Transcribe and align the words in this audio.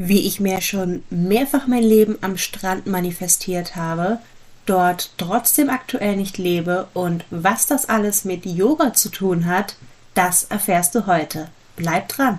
wie 0.00 0.26
ich 0.26 0.38
mir 0.38 0.60
schon 0.60 1.02
mehrfach 1.10 1.66
mein 1.66 1.82
Leben 1.82 2.18
am 2.20 2.36
Strand 2.36 2.86
manifestiert 2.86 3.74
habe, 3.74 4.18
dort 4.64 5.10
trotzdem 5.16 5.70
aktuell 5.70 6.14
nicht 6.14 6.38
lebe 6.38 6.86
und 6.94 7.24
was 7.30 7.66
das 7.66 7.88
alles 7.88 8.24
mit 8.24 8.46
Yoga 8.46 8.94
zu 8.94 9.08
tun 9.08 9.46
hat, 9.46 9.74
das 10.14 10.44
erfährst 10.44 10.94
du 10.94 11.06
heute. 11.06 11.48
Bleib 11.74 12.08
dran! 12.08 12.38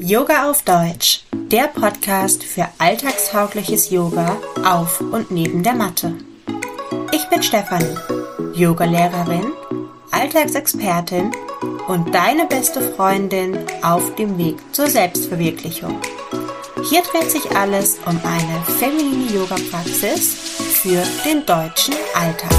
Yoga 0.00 0.50
auf 0.50 0.62
Deutsch, 0.62 1.24
der 1.32 1.68
Podcast 1.68 2.42
für 2.42 2.66
alltagstaugliches 2.78 3.90
Yoga 3.90 4.36
auf 4.64 5.00
und 5.00 5.30
neben 5.30 5.62
der 5.62 5.74
Matte. 5.74 6.14
Ich 7.12 7.24
bin 7.28 7.42
Stefanie, 7.42 7.96
Yogalehrerin, 8.54 9.52
Alltagsexpertin 10.10 11.30
und 11.88 12.14
deine 12.14 12.46
beste 12.46 12.82
Freundin 12.82 13.56
auf 13.82 14.14
dem 14.16 14.36
Weg 14.36 14.56
zur 14.72 14.86
Selbstverwirklichung. 14.86 15.98
Hier 16.88 17.02
dreht 17.02 17.30
sich 17.30 17.50
alles 17.56 17.98
um 18.06 18.20
eine 18.24 18.62
feminine 18.78 19.32
Yoga-Praxis 19.32 20.34
für 20.82 21.02
den 21.24 21.44
deutschen 21.46 21.94
Alltag. 22.14 22.52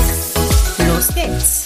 Los 0.87 1.13
geht's! 1.13 1.65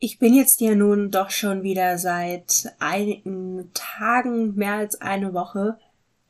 Ich 0.00 0.18
bin 0.18 0.34
jetzt 0.34 0.60
ja 0.60 0.74
nun 0.74 1.12
doch 1.12 1.30
schon 1.30 1.62
wieder 1.62 1.98
seit 1.98 2.74
einigen 2.80 3.70
Tagen, 3.74 4.56
mehr 4.56 4.74
als 4.74 5.00
eine 5.00 5.32
Woche, 5.32 5.78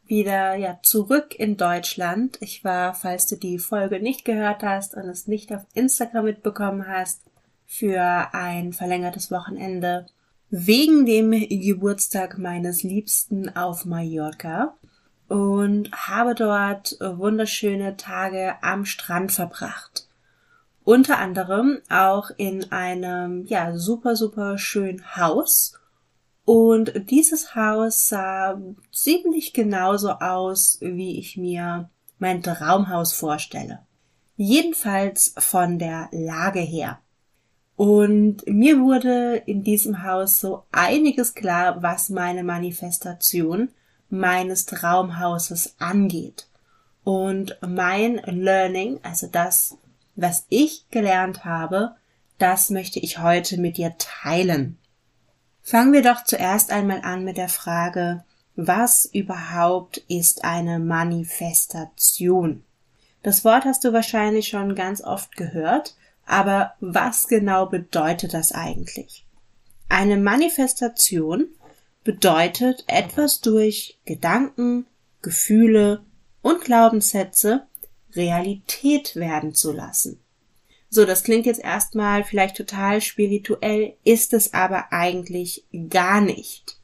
wieder 0.09 0.55
ja 0.57 0.79
zurück 0.83 1.35
in 1.39 1.57
Deutschland. 1.57 2.39
Ich 2.41 2.65
war, 2.65 2.95
falls 2.95 3.27
du 3.27 3.37
die 3.37 3.59
Folge 3.59 4.01
nicht 4.01 4.25
gehört 4.25 4.63
hast 4.63 4.95
und 4.95 5.09
es 5.09 5.27
nicht 5.27 5.53
auf 5.53 5.67
Instagram 5.75 6.25
mitbekommen 6.25 6.87
hast, 6.87 7.23
für 7.67 8.29
ein 8.33 8.73
verlängertes 8.73 9.31
Wochenende 9.31 10.07
wegen 10.51 11.05
dem 11.05 11.33
Geburtstag 11.33 12.39
meines 12.39 12.83
Liebsten 12.83 13.55
auf 13.55 13.85
Mallorca 13.85 14.75
und 15.29 15.93
habe 15.93 16.35
dort 16.35 16.97
wunderschöne 17.01 17.99
Tage 17.99 18.55
am 18.63 18.87
Strand 18.87 19.31
verbracht. 19.33 20.09
Unter 20.85 21.19
anderem 21.19 21.81
auch 21.91 22.31
in 22.39 22.73
einem 22.73 23.45
ja 23.47 23.77
super 23.77 24.17
super 24.17 24.57
schönen 24.57 25.17
Haus 25.17 25.79
und 26.49 27.11
dieses 27.11 27.55
Haus 27.55 28.09
sah 28.09 28.59
ziemlich 28.91 29.53
genauso 29.53 30.13
aus, 30.13 30.79
wie 30.81 31.19
ich 31.19 31.37
mir 31.37 31.91
mein 32.19 32.43
Traumhaus 32.43 33.13
vorstelle. 33.13 33.81
Jedenfalls 34.39 35.35
von 35.37 35.79
der 35.79 36.09
Lage 36.11 36.61
her. 36.61 37.01
Und 37.77 38.47
mir 38.47 38.81
wurde 38.81 39.43
in 39.45 39.63
diesem 39.63 40.03
Haus 40.05 40.41
so 40.41 40.63
einiges 40.73 41.35
klar, 41.35 41.83
was 41.83 42.09
meine 42.09 42.43
Manifestation 42.45 43.69
meines 44.09 44.65
Traumhauses 44.65 45.75
angeht. 45.79 46.49
Und 47.05 47.59
mein 47.61 48.23
Learning, 48.25 49.01
also 49.03 49.27
das, 49.27 49.77
was 50.17 50.47
ich 50.49 50.89
gelernt 50.91 51.45
habe, 51.45 51.97
das 52.39 52.71
möchte 52.71 53.01
ich 53.01 53.19
heute 53.19 53.61
mit 53.61 53.77
dir 53.77 53.97
teilen. 53.99 54.78
Fangen 55.69 55.93
wir 55.93 56.01
doch 56.01 56.25
zuerst 56.25 56.73
einmal 56.73 57.03
an 57.03 57.25
mit 57.25 57.37
der 57.37 57.51
Frage, 57.51 58.25
was 58.57 59.05
überhaupt 59.05 59.99
ist 60.09 60.43
eine 60.43 60.79
Manifestation? 60.79 62.65
Das 63.23 63.45
Wort 63.45 63.67
hast 63.67 63.85
du 63.85 63.93
wahrscheinlich 63.93 64.49
schon 64.49 64.75
ganz 64.75 65.03
oft 65.03 65.37
gehört, 65.37 65.95
aber 66.25 66.73
was 66.81 67.29
genau 67.29 67.67
bedeutet 67.67 68.33
das 68.33 68.53
eigentlich? 68.53 69.27
Eine 69.91 70.17
Manifestation 70.17 71.49
bedeutet 72.03 72.85
etwas 72.87 73.43
durch 73.43 73.99
Gedanken, 74.07 74.87
Gefühle 75.21 76.03
und 76.41 76.63
Glaubenssätze 76.63 77.67
Realität 78.15 79.17
werden 79.17 79.55
zu 79.55 79.73
lassen. 79.73 80.19
So, 80.91 81.05
das 81.05 81.23
klingt 81.23 81.47
jetzt 81.47 81.63
erstmal 81.63 82.25
vielleicht 82.25 82.57
total 82.57 83.01
spirituell, 83.01 83.95
ist 84.05 84.33
es 84.33 84.55
aber 84.55 84.93
eigentlich 84.93 85.65
gar 85.91 86.21
nicht. 86.21 86.79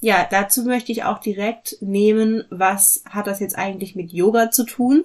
Ja, 0.00 0.26
dazu 0.30 0.64
möchte 0.64 0.92
ich 0.92 1.04
auch 1.04 1.18
direkt 1.18 1.78
nehmen, 1.80 2.44
was 2.50 3.02
hat 3.08 3.26
das 3.26 3.40
jetzt 3.40 3.56
eigentlich 3.56 3.96
mit 3.96 4.12
Yoga 4.12 4.50
zu 4.50 4.64
tun? 4.64 5.04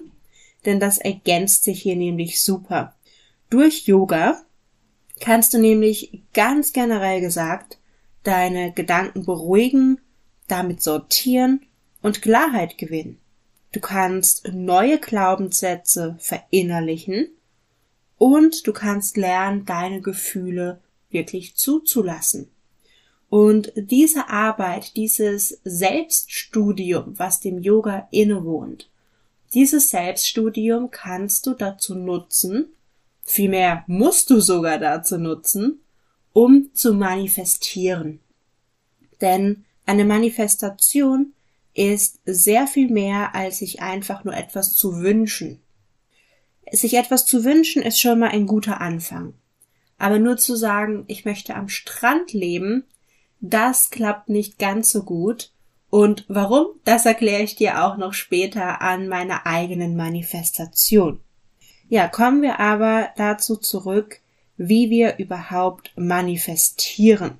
Denn 0.66 0.78
das 0.78 0.98
ergänzt 0.98 1.64
sich 1.64 1.82
hier 1.82 1.96
nämlich 1.96 2.42
super. 2.42 2.94
Durch 3.48 3.86
Yoga 3.86 4.40
kannst 5.18 5.54
du 5.54 5.58
nämlich 5.58 6.22
ganz 6.34 6.72
generell 6.72 7.20
gesagt 7.20 7.78
deine 8.22 8.72
Gedanken 8.72 9.24
beruhigen, 9.24 10.00
damit 10.48 10.82
sortieren 10.82 11.66
und 12.02 12.22
Klarheit 12.22 12.76
gewinnen. 12.76 13.18
Du 13.72 13.80
kannst 13.80 14.52
neue 14.52 14.98
Glaubenssätze 14.98 16.16
verinnerlichen 16.18 17.28
und 18.20 18.66
du 18.66 18.74
kannst 18.74 19.16
lernen, 19.16 19.64
deine 19.64 20.02
Gefühle 20.02 20.78
wirklich 21.08 21.56
zuzulassen. 21.56 22.50
Und 23.30 23.72
diese 23.74 24.28
Arbeit, 24.28 24.94
dieses 24.96 25.58
Selbststudium, 25.64 27.18
was 27.18 27.40
dem 27.40 27.58
Yoga 27.58 28.08
innewohnt, 28.10 28.90
dieses 29.54 29.88
Selbststudium 29.88 30.90
kannst 30.90 31.46
du 31.46 31.54
dazu 31.54 31.94
nutzen, 31.94 32.66
vielmehr 33.22 33.84
musst 33.86 34.28
du 34.28 34.40
sogar 34.40 34.76
dazu 34.76 35.16
nutzen, 35.16 35.80
um 36.34 36.68
zu 36.74 36.92
manifestieren. 36.92 38.20
Denn 39.22 39.64
eine 39.86 40.04
Manifestation 40.04 41.32
ist 41.72 42.20
sehr 42.26 42.66
viel 42.66 42.90
mehr, 42.90 43.34
als 43.34 43.60
sich 43.60 43.80
einfach 43.80 44.24
nur 44.24 44.34
etwas 44.34 44.74
zu 44.74 44.98
wünschen. 44.98 45.62
Sich 46.72 46.94
etwas 46.94 47.26
zu 47.26 47.44
wünschen 47.44 47.82
ist 47.82 48.00
schon 48.00 48.18
mal 48.18 48.30
ein 48.30 48.46
guter 48.46 48.80
Anfang. 48.80 49.34
Aber 49.98 50.18
nur 50.18 50.36
zu 50.36 50.56
sagen, 50.56 51.04
ich 51.08 51.24
möchte 51.24 51.54
am 51.54 51.68
Strand 51.68 52.32
leben, 52.32 52.84
das 53.40 53.90
klappt 53.90 54.28
nicht 54.28 54.58
ganz 54.58 54.90
so 54.90 55.02
gut. 55.02 55.52
Und 55.90 56.24
warum? 56.28 56.66
Das 56.84 57.04
erkläre 57.04 57.42
ich 57.42 57.56
dir 57.56 57.84
auch 57.84 57.96
noch 57.96 58.14
später 58.14 58.80
an 58.80 59.08
meiner 59.08 59.46
eigenen 59.46 59.96
Manifestation. 59.96 61.20
Ja, 61.88 62.06
kommen 62.06 62.42
wir 62.42 62.60
aber 62.60 63.08
dazu 63.16 63.56
zurück, 63.56 64.20
wie 64.56 64.90
wir 64.90 65.18
überhaupt 65.18 65.92
manifestieren. 65.96 67.38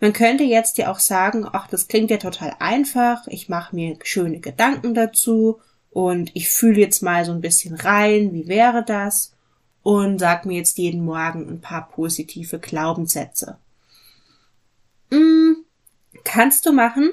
Man 0.00 0.12
könnte 0.12 0.44
jetzt 0.44 0.78
ja 0.78 0.92
auch 0.92 1.00
sagen, 1.00 1.44
ach, 1.50 1.66
das 1.66 1.88
klingt 1.88 2.10
ja 2.10 2.18
total 2.18 2.54
einfach, 2.60 3.26
ich 3.26 3.48
mache 3.48 3.74
mir 3.74 3.98
schöne 4.04 4.38
Gedanken 4.38 4.94
dazu 4.94 5.58
und 5.90 6.30
ich 6.34 6.48
fühle 6.48 6.80
jetzt 6.80 7.02
mal 7.02 7.24
so 7.24 7.32
ein 7.32 7.40
bisschen 7.40 7.74
rein, 7.74 8.32
wie 8.32 8.48
wäre 8.48 8.84
das? 8.84 9.34
Und 9.82 10.18
sag 10.18 10.44
mir 10.44 10.58
jetzt 10.58 10.78
jeden 10.78 11.04
Morgen 11.04 11.48
ein 11.48 11.60
paar 11.60 11.88
positive 11.88 12.58
Glaubenssätze. 12.58 13.58
Hm, 15.10 15.64
kannst 16.24 16.66
du 16.66 16.72
machen, 16.72 17.10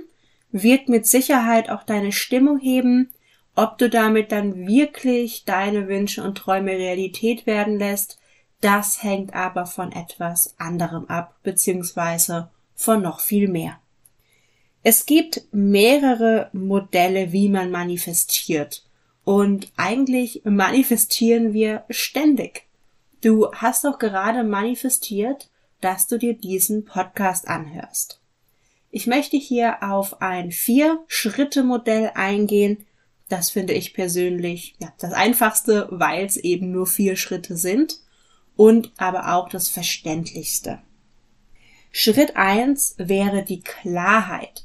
wird 0.51 0.89
mit 0.89 1.07
Sicherheit 1.07 1.69
auch 1.69 1.83
deine 1.83 2.11
Stimmung 2.11 2.59
heben, 2.59 3.11
ob 3.55 3.77
du 3.77 3.89
damit 3.89 4.31
dann 4.31 4.67
wirklich 4.67 5.45
deine 5.45 5.87
Wünsche 5.87 6.23
und 6.23 6.37
Träume 6.37 6.71
Realität 6.71 7.45
werden 7.45 7.79
lässt, 7.79 8.17
das 8.61 9.03
hängt 9.03 9.33
aber 9.33 9.65
von 9.65 9.91
etwas 9.91 10.55
anderem 10.57 11.05
ab, 11.07 11.35
beziehungsweise 11.43 12.49
von 12.75 13.01
noch 13.01 13.19
viel 13.19 13.47
mehr. 13.47 13.79
Es 14.87 15.07
gibt 15.07 15.41
mehrere 15.51 16.51
Modelle, 16.53 17.31
wie 17.31 17.49
man 17.49 17.71
manifestiert. 17.71 18.85
Und 19.23 19.71
eigentlich 19.77 20.43
manifestieren 20.43 21.53
wir 21.53 21.85
ständig. 21.89 22.67
Du 23.19 23.51
hast 23.51 23.83
doch 23.83 23.97
gerade 23.97 24.43
manifestiert, 24.43 25.49
dass 25.81 26.05
du 26.05 26.19
dir 26.19 26.35
diesen 26.35 26.85
Podcast 26.85 27.47
anhörst. 27.47 28.21
Ich 28.91 29.07
möchte 29.07 29.37
hier 29.37 29.81
auf 29.81 30.21
ein 30.21 30.51
Vier-Schritte-Modell 30.51 32.11
eingehen. 32.13 32.85
Das 33.27 33.49
finde 33.49 33.73
ich 33.73 33.95
persönlich 33.95 34.75
ja, 34.77 34.93
das 34.99 35.13
einfachste, 35.13 35.87
weil 35.89 36.27
es 36.27 36.37
eben 36.37 36.71
nur 36.71 36.85
vier 36.85 37.15
Schritte 37.15 37.57
sind 37.57 38.01
und 38.55 38.91
aber 38.97 39.33
auch 39.33 39.49
das 39.49 39.67
verständlichste. 39.67 40.77
Schritt 41.91 42.35
eins 42.35 42.93
wäre 42.99 43.41
die 43.41 43.61
Klarheit. 43.61 44.64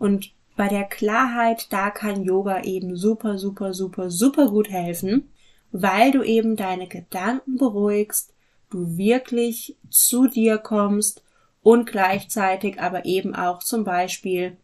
Und 0.00 0.32
bei 0.56 0.66
der 0.66 0.84
Klarheit, 0.84 1.70
da 1.70 1.90
kann 1.90 2.24
Yoga 2.24 2.62
eben 2.62 2.96
super, 2.96 3.36
super, 3.36 3.74
super, 3.74 4.10
super 4.10 4.48
gut 4.48 4.70
helfen, 4.70 5.30
weil 5.72 6.10
du 6.10 6.22
eben 6.22 6.56
deine 6.56 6.88
Gedanken 6.88 7.58
beruhigst, 7.58 8.32
du 8.70 8.96
wirklich 8.96 9.76
zu 9.90 10.26
dir 10.26 10.56
kommst 10.56 11.22
und 11.62 11.84
gleichzeitig 11.84 12.80
aber 12.80 13.04
eben 13.04 13.34
auch 13.34 13.58
zum 13.58 13.84
Beispiel 13.84 14.56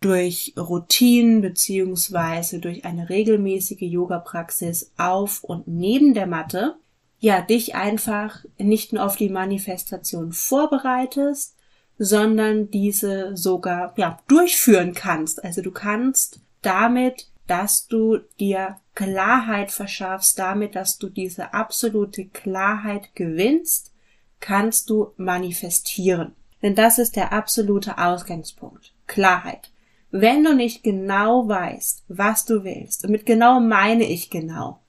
durch 0.00 0.54
Routinen 0.58 1.40
beziehungsweise 1.40 2.58
durch 2.58 2.84
eine 2.84 3.08
regelmäßige 3.08 3.82
Yoga-Praxis 3.82 4.92
auf 4.96 5.44
und 5.44 5.68
neben 5.68 6.14
der 6.14 6.26
Matte, 6.26 6.74
ja, 7.20 7.42
dich 7.42 7.76
einfach 7.76 8.44
nicht 8.58 8.92
nur 8.92 9.04
auf 9.04 9.16
die 9.16 9.28
Manifestation 9.28 10.32
vorbereitest, 10.32 11.54
sondern 12.02 12.70
diese 12.70 13.36
sogar 13.36 13.92
ja, 13.98 14.18
durchführen 14.26 14.94
kannst. 14.94 15.44
Also 15.44 15.60
du 15.60 15.70
kannst 15.70 16.40
damit, 16.62 17.28
dass 17.46 17.88
du 17.88 18.20
dir 18.40 18.78
Klarheit 18.94 19.70
verschaffst, 19.70 20.38
damit, 20.38 20.76
dass 20.76 20.96
du 20.96 21.10
diese 21.10 21.52
absolute 21.52 22.24
Klarheit 22.24 23.14
gewinnst, 23.14 23.92
kannst 24.40 24.88
du 24.88 25.12
manifestieren. 25.18 26.32
Denn 26.62 26.74
das 26.74 26.98
ist 26.98 27.16
der 27.16 27.34
absolute 27.34 27.98
Ausgangspunkt. 27.98 28.94
Klarheit. 29.06 29.70
Wenn 30.10 30.42
du 30.42 30.54
nicht 30.54 30.82
genau 30.82 31.48
weißt, 31.48 32.04
was 32.08 32.46
du 32.46 32.64
willst, 32.64 33.04
und 33.04 33.10
mit 33.10 33.26
genau 33.26 33.60
meine 33.60 34.04
ich 34.04 34.30
genau, 34.30 34.80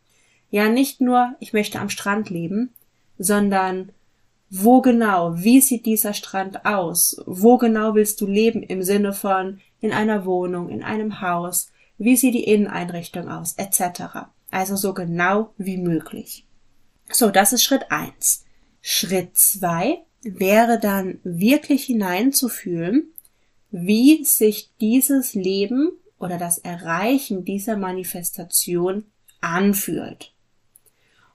ja 0.49 0.69
nicht 0.69 1.01
nur, 1.01 1.35
ich 1.41 1.51
möchte 1.51 1.81
am 1.81 1.89
Strand 1.89 2.29
leben, 2.29 2.73
sondern 3.17 3.91
wo 4.53 4.81
genau, 4.81 5.33
wie 5.37 5.61
sieht 5.61 5.85
dieser 5.85 6.13
Strand 6.13 6.65
aus, 6.65 7.21
wo 7.25 7.57
genau 7.57 7.95
willst 7.95 8.19
du 8.19 8.27
leben 8.27 8.61
im 8.61 8.83
Sinne 8.83 9.13
von 9.13 9.61
in 9.79 9.93
einer 9.93 10.25
Wohnung, 10.25 10.69
in 10.69 10.83
einem 10.83 11.21
Haus, 11.21 11.71
wie 11.97 12.17
sieht 12.17 12.33
die 12.33 12.43
Inneneinrichtung 12.43 13.29
aus, 13.29 13.53
etc. 13.53 14.27
Also 14.51 14.75
so 14.75 14.93
genau 14.93 15.53
wie 15.57 15.77
möglich. 15.77 16.45
So, 17.09 17.31
das 17.31 17.53
ist 17.53 17.63
Schritt 17.63 17.91
eins. 17.91 18.43
Schritt 18.81 19.37
zwei 19.37 19.99
wäre 20.21 20.79
dann 20.79 21.19
wirklich 21.23 21.85
hineinzufühlen, 21.85 23.07
wie 23.71 24.25
sich 24.25 24.69
dieses 24.81 25.33
Leben 25.33 25.91
oder 26.19 26.37
das 26.37 26.57
Erreichen 26.57 27.45
dieser 27.45 27.77
Manifestation 27.77 29.05
anfühlt. 29.39 30.33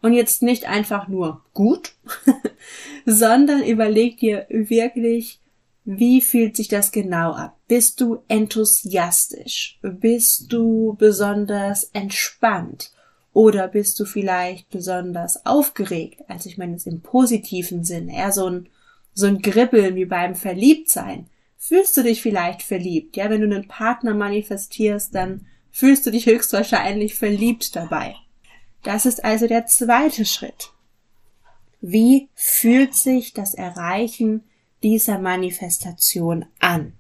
Und 0.02 0.12
jetzt 0.12 0.42
nicht 0.42 0.66
einfach 0.66 1.08
nur 1.08 1.42
gut, 1.54 1.94
sondern 3.04 3.62
überleg 3.62 4.18
dir 4.18 4.46
wirklich, 4.48 5.40
wie 5.84 6.20
fühlt 6.20 6.56
sich 6.56 6.68
das 6.68 6.90
genau 6.90 7.32
ab? 7.32 7.58
Bist 7.68 8.00
du 8.00 8.18
enthusiastisch? 8.26 9.78
Bist 9.82 10.52
du 10.52 10.96
besonders 10.98 11.84
entspannt? 11.92 12.92
Oder 13.32 13.68
bist 13.68 14.00
du 14.00 14.04
vielleicht 14.04 14.68
besonders 14.70 15.44
aufgeregt? 15.46 16.22
Also 16.26 16.48
ich 16.48 16.58
meine 16.58 16.74
es 16.74 16.86
im 16.86 17.02
positiven 17.02 17.84
Sinn, 17.84 18.08
eher 18.08 18.32
so 18.32 18.46
ein, 18.46 18.69
so 19.12 19.26
ein 19.26 19.42
Gribbeln 19.42 19.94
wie 19.94 20.06
beim 20.06 20.34
Verliebtsein. 20.34 21.28
Fühlst 21.58 21.96
du 21.96 22.02
dich 22.02 22.22
vielleicht 22.22 22.62
verliebt? 22.62 23.16
Ja, 23.16 23.30
wenn 23.30 23.42
du 23.42 23.46
einen 23.46 23.69
Partner 23.69 24.14
manifestierst, 24.14 25.14
dann 25.14 25.46
fühlst 25.70 26.06
du 26.06 26.10
dich 26.10 26.26
höchstwahrscheinlich 26.26 27.14
verliebt 27.14 27.76
dabei. 27.76 28.16
Das 28.82 29.04
ist 29.04 29.24
also 29.24 29.46
der 29.46 29.66
zweite 29.66 30.24
Schritt. 30.24 30.72
Wie 31.81 32.28
fühlt 32.34 32.94
sich 32.94 33.32
das 33.32 33.55
Erreichen 33.55 34.44
dieser 34.82 35.19
Manifestation 35.19 36.46
an? 36.58 36.93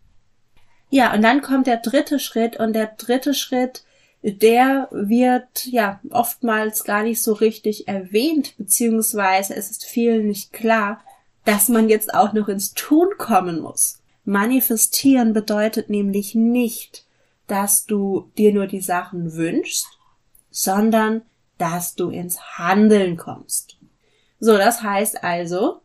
Ja, 0.90 1.12
und 1.14 1.22
dann 1.22 1.42
kommt 1.42 1.66
der 1.66 1.78
dritte 1.78 2.18
Schritt 2.18 2.58
und 2.58 2.72
der 2.72 2.86
dritte 2.96 3.34
Schritt, 3.34 3.84
der 4.22 4.88
wird 4.90 5.66
ja 5.66 6.00
oftmals 6.10 6.84
gar 6.84 7.02
nicht 7.02 7.22
so 7.22 7.32
richtig 7.32 7.88
erwähnt, 7.88 8.54
beziehungsweise 8.56 9.54
es 9.54 9.70
ist 9.70 9.84
vielen 9.84 10.26
nicht 10.26 10.52
klar, 10.52 11.00
dass 11.44 11.68
man 11.68 11.88
jetzt 11.88 12.12
auch 12.12 12.32
noch 12.32 12.48
ins 12.48 12.74
Tun 12.74 13.08
kommen 13.18 13.60
muss. 13.60 14.02
Manifestieren 14.24 15.32
bedeutet 15.32 15.90
nämlich 15.90 16.34
nicht, 16.34 17.06
dass 17.46 17.86
du 17.86 18.30
dir 18.36 18.52
nur 18.52 18.66
die 18.66 18.80
Sachen 18.80 19.34
wünschst, 19.34 19.86
sondern 20.50 21.22
dass 21.58 21.94
du 21.94 22.10
ins 22.10 22.58
Handeln 22.58 23.16
kommst. 23.16 23.75
So, 24.38 24.56
das 24.56 24.82
heißt 24.82 25.24
also, 25.24 25.80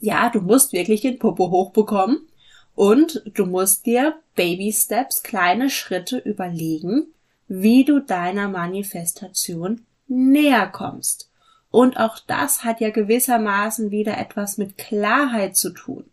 ja, 0.00 0.28
du 0.28 0.40
musst 0.40 0.72
wirklich 0.72 1.00
den 1.00 1.18
Popo 1.18 1.50
hochbekommen 1.50 2.28
und 2.74 3.22
du 3.34 3.46
musst 3.46 3.86
dir 3.86 4.16
Baby 4.34 4.72
Steps, 4.72 5.22
kleine 5.22 5.70
Schritte 5.70 6.18
überlegen, 6.18 7.06
wie 7.48 7.84
du 7.84 8.00
deiner 8.00 8.48
Manifestation 8.48 9.82
näher 10.08 10.66
kommst. 10.66 11.30
Und 11.70 11.98
auch 11.98 12.18
das 12.26 12.64
hat 12.64 12.80
ja 12.80 12.90
gewissermaßen 12.90 13.90
wieder 13.90 14.18
etwas 14.18 14.58
mit 14.58 14.78
Klarheit 14.78 15.56
zu 15.56 15.70
tun. 15.70 16.04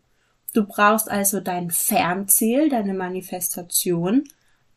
Du 0.54 0.66
brauchst 0.66 1.10
also 1.10 1.40
dein 1.40 1.72
Fernziel, 1.72 2.70
deine 2.70 2.94
Manifestation, 2.94 4.24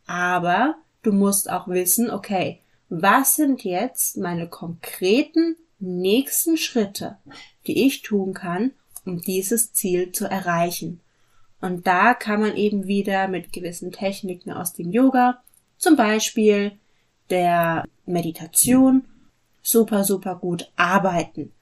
aber 0.06 0.76
du 1.02 1.12
musst 1.12 1.50
auch 1.50 1.68
wissen, 1.68 2.10
okay, 2.10 2.60
was 2.88 3.36
sind 3.36 3.64
jetzt 3.64 4.18
meine 4.18 4.48
konkreten 4.48 5.56
nächsten 5.78 6.56
Schritte, 6.56 7.18
die 7.66 7.86
ich 7.86 8.02
tun 8.02 8.34
kann, 8.34 8.72
um 9.04 9.20
dieses 9.20 9.72
Ziel 9.72 10.12
zu 10.12 10.26
erreichen. 10.26 11.00
Und 11.60 11.86
da 11.86 12.14
kann 12.14 12.40
man 12.40 12.56
eben 12.56 12.86
wieder 12.86 13.28
mit 13.28 13.52
gewissen 13.52 13.92
Techniken 13.92 14.52
aus 14.52 14.74
dem 14.74 14.90
Yoga, 14.90 15.42
zum 15.78 15.96
Beispiel 15.96 16.72
der 17.30 17.84
Meditation, 18.06 19.04
super, 19.62 20.04
super 20.04 20.36
gut 20.36 20.70
arbeiten. 20.76 21.52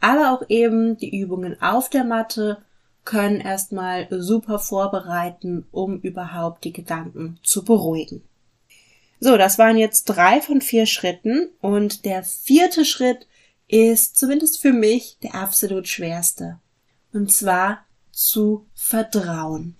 Aber 0.00 0.32
auch 0.32 0.42
eben 0.48 0.96
die 0.96 1.16
Übungen 1.16 1.60
auf 1.60 1.88
der 1.88 2.04
Matte 2.04 2.62
können 3.04 3.40
erstmal 3.40 4.08
super 4.10 4.58
vorbereiten, 4.58 5.66
um 5.70 6.00
überhaupt 6.00 6.64
die 6.64 6.72
Gedanken 6.72 7.38
zu 7.42 7.64
beruhigen. 7.64 8.22
So, 9.20 9.36
das 9.36 9.58
waren 9.58 9.76
jetzt 9.76 10.04
drei 10.06 10.40
von 10.40 10.60
vier 10.60 10.86
Schritten 10.86 11.50
und 11.60 12.04
der 12.04 12.24
vierte 12.24 12.84
Schritt 12.84 13.26
ist 13.72 14.18
zumindest 14.18 14.60
für 14.60 14.72
mich 14.72 15.16
der 15.22 15.34
absolut 15.34 15.88
schwerste. 15.88 16.58
Und 17.12 17.32
zwar 17.32 17.78
zu 18.10 18.66
vertrauen. 18.74 19.76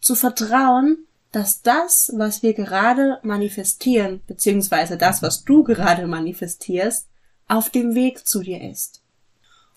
Zu 0.00 0.16
vertrauen, 0.16 1.06
dass 1.30 1.62
das, 1.62 2.12
was 2.16 2.42
wir 2.42 2.52
gerade 2.52 3.20
manifestieren, 3.22 4.22
beziehungsweise 4.26 4.98
das, 4.98 5.22
was 5.22 5.44
du 5.44 5.62
gerade 5.62 6.08
manifestierst, 6.08 7.06
auf 7.46 7.70
dem 7.70 7.94
Weg 7.94 8.26
zu 8.26 8.42
dir 8.42 8.60
ist. 8.60 9.02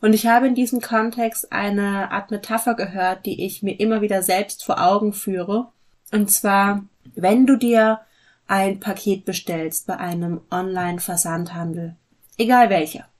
Und 0.01 0.13
ich 0.13 0.25
habe 0.25 0.47
in 0.47 0.55
diesem 0.55 0.81
Kontext 0.81 1.51
eine 1.51 2.09
Art 2.09 2.31
Metapher 2.31 2.73
gehört, 2.73 3.27
die 3.27 3.45
ich 3.45 3.61
mir 3.61 3.79
immer 3.79 4.01
wieder 4.01 4.23
selbst 4.23 4.65
vor 4.65 4.81
Augen 4.81 5.13
führe. 5.13 5.67
Und 6.11 6.31
zwar, 6.31 6.83
wenn 7.13 7.45
du 7.45 7.57
dir 7.57 7.99
ein 8.47 8.79
Paket 8.79 9.23
bestellst 9.23 9.85
bei 9.85 9.97
einem 9.97 10.41
Online-Versandhandel, 10.49 11.95
egal 12.37 12.71
welcher. 12.71 13.10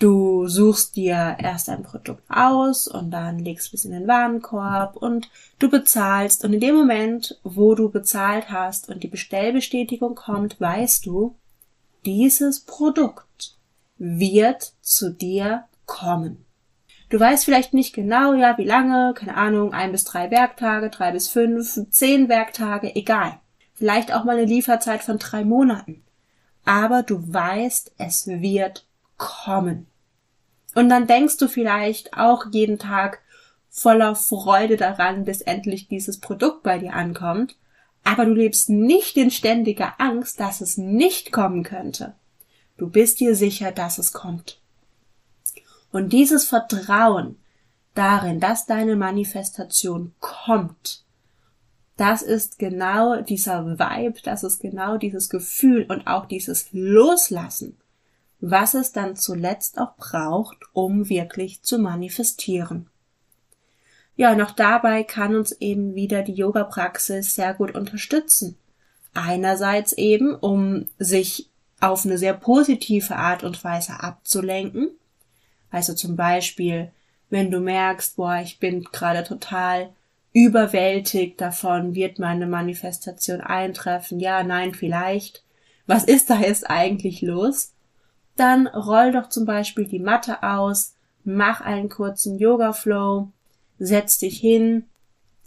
Du 0.00 0.48
suchst 0.48 0.96
dir 0.96 1.36
erst 1.38 1.68
ein 1.68 1.84
Produkt 1.84 2.24
aus 2.28 2.88
und 2.88 3.12
dann 3.12 3.38
legst 3.38 3.70
du 3.70 3.76
es 3.76 3.84
in 3.84 3.92
den 3.92 4.08
Warenkorb 4.08 4.96
und 4.96 5.30
du 5.60 5.70
bezahlst 5.70 6.44
und 6.44 6.54
in 6.54 6.60
dem 6.60 6.74
Moment, 6.74 7.38
wo 7.44 7.76
du 7.76 7.88
bezahlt 7.90 8.50
hast 8.50 8.88
und 8.88 9.04
die 9.04 9.08
Bestellbestätigung 9.08 10.16
kommt, 10.16 10.60
weißt 10.60 11.06
du, 11.06 11.36
dieses 12.04 12.60
Produkt 12.60 13.58
wird 13.98 14.72
zu 14.80 15.12
dir 15.12 15.66
kommen. 15.86 16.44
Du 17.10 17.20
weißt 17.20 17.44
vielleicht 17.44 17.74
nicht 17.74 17.94
genau, 17.94 18.34
ja, 18.34 18.58
wie 18.58 18.64
lange, 18.64 19.14
keine 19.14 19.36
Ahnung, 19.36 19.72
ein 19.72 19.92
bis 19.92 20.04
drei 20.04 20.32
Werktage, 20.32 20.90
drei 20.90 21.12
bis 21.12 21.28
fünf, 21.28 21.78
zehn 21.90 22.28
Werktage, 22.28 22.96
egal 22.96 23.38
vielleicht 23.80 24.12
auch 24.12 24.24
mal 24.24 24.36
eine 24.36 24.44
Lieferzeit 24.44 25.02
von 25.02 25.18
drei 25.18 25.42
Monaten. 25.42 26.04
Aber 26.66 27.02
du 27.02 27.32
weißt, 27.32 27.94
es 27.96 28.26
wird 28.26 28.86
kommen. 29.20 29.86
Und 30.74 30.88
dann 30.88 31.06
denkst 31.06 31.36
du 31.36 31.46
vielleicht 31.46 32.16
auch 32.16 32.46
jeden 32.50 32.78
Tag 32.78 33.20
voller 33.68 34.16
Freude 34.16 34.76
daran, 34.76 35.24
bis 35.24 35.42
endlich 35.42 35.86
dieses 35.86 36.18
Produkt 36.18 36.64
bei 36.64 36.78
dir 36.78 36.94
ankommt. 36.94 37.56
Aber 38.02 38.24
du 38.24 38.32
lebst 38.32 38.70
nicht 38.70 39.16
in 39.16 39.30
ständiger 39.30 39.94
Angst, 39.98 40.40
dass 40.40 40.60
es 40.60 40.78
nicht 40.78 41.32
kommen 41.32 41.62
könnte. 41.62 42.14
Du 42.78 42.88
bist 42.88 43.20
dir 43.20 43.36
sicher, 43.36 43.72
dass 43.72 43.98
es 43.98 44.12
kommt. 44.12 44.58
Und 45.92 46.12
dieses 46.12 46.46
Vertrauen 46.46 47.36
darin, 47.94 48.40
dass 48.40 48.64
deine 48.64 48.96
Manifestation 48.96 50.14
kommt, 50.20 51.04
das 51.96 52.22
ist 52.22 52.58
genau 52.58 53.20
dieser 53.20 53.78
Vibe, 53.78 54.20
das 54.22 54.44
ist 54.44 54.62
genau 54.62 54.96
dieses 54.96 55.28
Gefühl 55.28 55.84
und 55.90 56.06
auch 56.06 56.24
dieses 56.24 56.68
Loslassen, 56.72 57.76
was 58.40 58.74
es 58.74 58.92
dann 58.92 59.16
zuletzt 59.16 59.78
auch 59.78 59.96
braucht, 59.96 60.58
um 60.72 61.08
wirklich 61.08 61.62
zu 61.62 61.78
manifestieren. 61.78 62.88
Ja, 64.16 64.34
noch 64.34 64.50
dabei 64.50 65.02
kann 65.02 65.34
uns 65.34 65.52
eben 65.52 65.94
wieder 65.94 66.22
die 66.22 66.34
Yoga-Praxis 66.34 67.34
sehr 67.34 67.54
gut 67.54 67.74
unterstützen. 67.74 68.56
Einerseits 69.14 69.92
eben, 69.92 70.34
um 70.34 70.86
sich 70.98 71.48
auf 71.80 72.04
eine 72.04 72.18
sehr 72.18 72.34
positive 72.34 73.16
Art 73.16 73.42
und 73.42 73.62
Weise 73.64 74.00
abzulenken. 74.00 74.90
Also 75.70 75.94
zum 75.94 76.16
Beispiel, 76.16 76.90
wenn 77.30 77.50
du 77.50 77.60
merkst, 77.60 78.16
boah, 78.16 78.40
ich 78.42 78.58
bin 78.58 78.84
gerade 78.84 79.24
total 79.24 79.90
überwältigt 80.32 81.40
davon, 81.40 81.94
wird 81.94 82.18
meine 82.18 82.46
Manifestation 82.46 83.40
eintreffen, 83.40 84.20
ja, 84.20 84.42
nein, 84.42 84.74
vielleicht. 84.74 85.42
Was 85.86 86.04
ist 86.04 86.30
da 86.30 86.38
jetzt 86.38 86.68
eigentlich 86.68 87.22
los? 87.22 87.72
Dann 88.40 88.68
roll 88.68 89.12
doch 89.12 89.28
zum 89.28 89.44
Beispiel 89.44 89.84
die 89.84 89.98
Matte 89.98 90.42
aus, 90.42 90.96
mach 91.24 91.60
einen 91.60 91.90
kurzen 91.90 92.38
Yoga-Flow, 92.38 93.28
setz 93.78 94.16
dich 94.16 94.38
hin, 94.38 94.86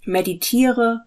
meditiere 0.05 1.05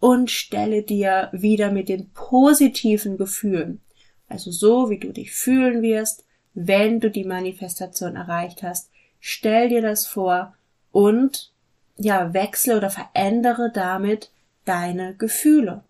und 0.00 0.28
stelle 0.32 0.82
dir 0.82 1.28
wieder 1.30 1.70
mit 1.70 1.88
den 1.88 2.10
positiven 2.10 3.16
Gefühlen, 3.16 3.80
also 4.28 4.50
so 4.50 4.90
wie 4.90 4.98
du 4.98 5.12
dich 5.12 5.30
fühlen 5.30 5.82
wirst, 5.82 6.24
wenn 6.54 6.98
du 6.98 7.12
die 7.12 7.22
Manifestation 7.22 8.16
erreicht 8.16 8.64
hast, 8.64 8.90
stell 9.20 9.68
dir 9.68 9.82
das 9.82 10.08
vor 10.08 10.56
und 10.90 11.52
ja, 11.96 12.34
wechsle 12.34 12.76
oder 12.76 12.90
verändere 12.90 13.70
damit 13.72 14.32
deine 14.64 15.14
Gefühle. 15.14 15.84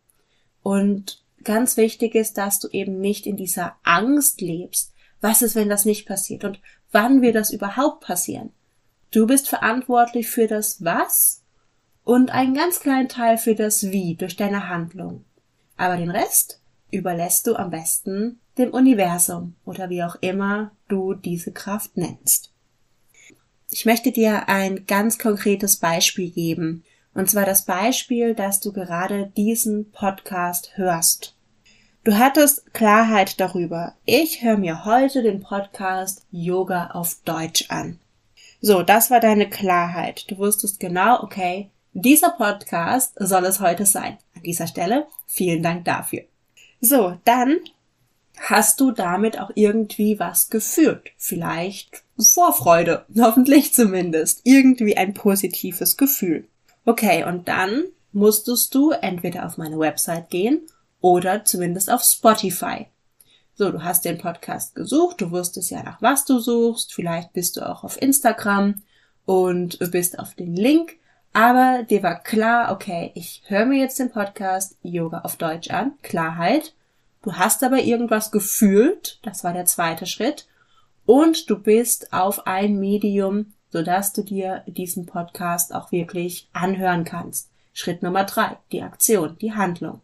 Und 0.63 1.25
ganz 1.45 1.79
wichtig 1.79 2.15
ist, 2.15 2.37
dass 2.37 2.61
du 2.61 2.69
eben 2.69 3.01
nicht 3.01 3.25
in 3.25 3.39
dieser 3.39 3.77
Angst 3.85 4.43
lebst. 4.43 4.93
Was 5.21 5.43
ist, 5.43 5.55
wenn 5.55 5.69
das 5.69 5.85
nicht 5.85 6.07
passiert? 6.07 6.45
Und 6.45 6.61
wann 6.93 7.23
wird 7.23 7.35
das 7.35 7.51
überhaupt 7.51 8.05
passieren? 8.05 8.51
Du 9.11 9.27
bist 9.27 9.49
verantwortlich 9.49 10.29
für 10.29 10.47
das 10.47 10.85
Was 10.85 11.43
und 12.05 12.31
einen 12.31 12.55
ganz 12.55 12.81
kleinen 12.81 13.09
Teil 13.09 13.39
für 13.39 13.55
das 13.55 13.91
Wie 13.91 14.15
durch 14.15 14.37
deine 14.37 14.69
Handlung. 14.69 15.25
Aber 15.77 15.97
den 15.97 16.11
Rest 16.11 16.61
überlässt 16.91 17.47
du 17.47 17.57
am 17.57 17.71
besten 17.71 18.41
dem 18.59 18.73
Universum 18.73 19.55
oder 19.65 19.91
wie 19.91 20.03
auch 20.03 20.17
immer 20.21 20.73
du 20.89 21.15
diese 21.15 21.53
Kraft 21.53 21.97
nennst. 21.97 22.53
Ich 23.71 23.87
möchte 23.87 24.11
dir 24.11 24.49
ein 24.49 24.87
ganz 24.87 25.19
konkretes 25.19 25.77
Beispiel 25.77 26.31
geben. 26.31 26.85
Und 27.15 27.31
zwar 27.31 27.47
das 27.47 27.65
Beispiel, 27.65 28.35
dass 28.35 28.61
du 28.61 28.73
gerade 28.73 29.33
diesen 29.37 29.91
Podcast 29.91 30.77
hörst. 30.77 31.37
Du 32.03 32.17
hattest 32.17 32.73
Klarheit 32.73 33.39
darüber. 33.41 33.93
Ich 34.07 34.43
höre 34.43 34.57
mir 34.57 34.87
heute 34.87 35.23
den 35.23 35.43
Podcast 35.43 36.25
Yoga 36.31 36.93
auf 36.95 37.19
Deutsch 37.27 37.67
an. 37.69 37.99
So, 38.63 38.83
das 38.83 39.11
war 39.11 39.21
deine 39.21 39.51
Klarheit. 39.51 40.25
Du 40.31 40.39
wusstest 40.39 40.81
genau, 40.81 41.23
okay, 41.23 41.69
dieser 41.93 42.31
Podcast 42.31 43.13
soll 43.19 43.45
es 43.45 43.61
heute 43.61 43.85
sein. 43.85 44.17
An 44.35 44.43
dieser 44.43 44.67
Stelle 44.67 45.09
vielen 45.27 45.63
Dank 45.63 45.85
dafür. 45.85 46.23
So, 46.81 47.19
dann 47.27 47.59
hast 48.39 48.81
du 48.81 48.93
damit 48.93 49.39
auch 49.39 49.51
irgendwie 49.55 50.19
was 50.19 50.49
gefühlt. 50.49 51.11
Vielleicht 51.19 52.03
Vorfreude, 52.19 53.05
hoffentlich 53.19 53.75
zumindest. 53.75 54.41
Irgendwie 54.45 54.97
ein 54.97 55.13
positives 55.13 55.99
Gefühl. 55.99 56.49
Okay, 56.87 57.25
und 57.25 57.49
dann 57.49 57.85
musstest 58.13 58.75
du 58.75 58.93
entweder 58.93 59.45
auf 59.45 59.59
meine 59.59 59.79
Website 59.79 60.31
gehen 60.31 60.63
oder 61.01 61.45
zumindest 61.45 61.91
auf 61.91 62.03
Spotify. 62.03 62.87
So, 63.55 63.71
du 63.71 63.83
hast 63.83 64.05
den 64.05 64.19
Podcast 64.19 64.75
gesucht, 64.75 65.21
du 65.21 65.31
wusstest 65.31 65.71
ja 65.71 65.83
nach 65.83 66.01
was 66.01 66.25
du 66.25 66.39
suchst, 66.39 66.95
vielleicht 66.95 67.33
bist 67.33 67.57
du 67.57 67.69
auch 67.69 67.85
auf 67.85 68.01
Instagram 68.01 68.83
und 69.27 69.79
bist 69.91 70.19
auf 70.19 70.35
den 70.35 70.57
Link 70.57 71.01
aber 71.33 71.85
dir 71.85 72.03
war 72.03 72.21
klar, 72.21 72.73
okay, 72.73 73.13
ich 73.15 73.43
höre 73.47 73.67
mir 73.67 73.79
jetzt 73.79 73.99
den 73.99 74.11
Podcast 74.11 74.77
Yoga 74.83 75.21
auf 75.21 75.37
Deutsch 75.37 75.71
an, 75.71 75.93
Klarheit. 76.03 76.75
Du 77.23 77.35
hast 77.35 77.63
aber 77.63 77.79
irgendwas 77.79 78.33
gefühlt, 78.33 79.21
das 79.23 79.45
war 79.45 79.53
der 79.53 79.67
zweite 79.67 80.07
Schritt, 80.07 80.49
und 81.07 81.49
du 81.49 81.59
bist 81.59 82.13
auf 82.13 82.47
ein 82.47 82.79
Medium, 82.79 83.53
sodass 83.71 84.13
du 84.13 84.23
dir 84.23 84.63
diesen 84.67 85.07
Podcast 85.07 85.75
auch 85.75 85.93
wirklich 85.93 86.49
anhören 86.53 87.05
kannst. 87.05 87.51
Schritt 87.73 88.03
Nummer 88.03 88.25
drei, 88.25 88.57
die 88.73 88.83
Aktion, 88.83 89.37
die 89.41 89.53
Handlung. 89.53 90.01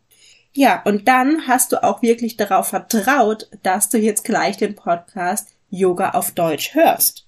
Ja, 0.56 0.80
und 0.86 1.06
dann 1.06 1.46
hast 1.46 1.72
du 1.72 1.84
auch 1.84 2.00
wirklich 2.00 2.38
darauf 2.38 2.68
vertraut, 2.68 3.50
dass 3.62 3.90
du 3.90 3.98
jetzt 3.98 4.24
gleich 4.24 4.56
den 4.56 4.74
Podcast 4.74 5.50
Yoga 5.68 6.12
auf 6.12 6.30
Deutsch 6.30 6.74
hörst. 6.74 7.26